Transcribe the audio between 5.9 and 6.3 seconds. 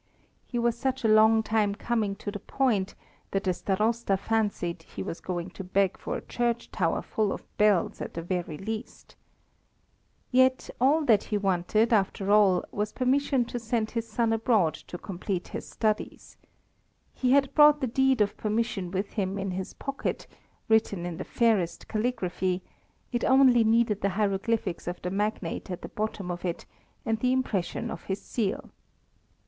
for a